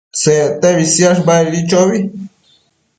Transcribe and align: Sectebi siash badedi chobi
Sectebi 0.21 0.85
siash 0.93 1.21
badedi 1.29 1.61
chobi 1.69 1.99